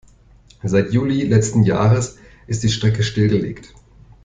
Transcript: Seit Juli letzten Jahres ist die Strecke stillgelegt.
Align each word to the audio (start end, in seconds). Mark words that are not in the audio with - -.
Seit 0.63 0.93
Juli 0.93 1.21
letzten 1.27 1.61
Jahres 1.61 2.17
ist 2.47 2.63
die 2.63 2.69
Strecke 2.71 3.03
stillgelegt. 3.03 3.75